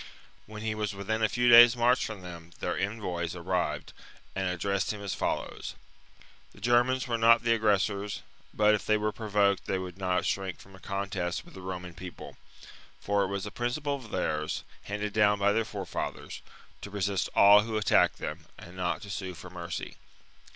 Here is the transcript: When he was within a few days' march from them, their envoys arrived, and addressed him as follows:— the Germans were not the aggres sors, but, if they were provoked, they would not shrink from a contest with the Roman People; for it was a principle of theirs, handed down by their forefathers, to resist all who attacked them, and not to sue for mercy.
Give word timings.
When 0.47 0.63
he 0.63 0.73
was 0.73 0.95
within 0.95 1.21
a 1.21 1.29
few 1.29 1.47
days' 1.47 1.77
march 1.77 2.03
from 2.03 2.21
them, 2.23 2.53
their 2.59 2.75
envoys 2.75 3.35
arrived, 3.35 3.93
and 4.35 4.49
addressed 4.49 4.91
him 4.91 4.99
as 5.03 5.13
follows:— 5.13 5.75
the 6.55 6.59
Germans 6.59 7.07
were 7.07 7.19
not 7.19 7.43
the 7.43 7.51
aggres 7.53 7.81
sors, 7.83 8.23
but, 8.51 8.73
if 8.73 8.83
they 8.83 8.97
were 8.97 9.11
provoked, 9.11 9.65
they 9.67 9.77
would 9.77 9.99
not 9.99 10.25
shrink 10.25 10.57
from 10.57 10.73
a 10.75 10.79
contest 10.79 11.45
with 11.45 11.53
the 11.53 11.61
Roman 11.61 11.93
People; 11.93 12.35
for 12.99 13.21
it 13.23 13.27
was 13.27 13.45
a 13.45 13.51
principle 13.51 13.93
of 13.93 14.09
theirs, 14.09 14.63
handed 14.85 15.13
down 15.13 15.37
by 15.37 15.51
their 15.51 15.63
forefathers, 15.65 16.41
to 16.81 16.89
resist 16.89 17.29
all 17.35 17.61
who 17.61 17.77
attacked 17.77 18.17
them, 18.17 18.47
and 18.57 18.75
not 18.75 19.03
to 19.03 19.09
sue 19.11 19.35
for 19.35 19.51
mercy. 19.51 19.97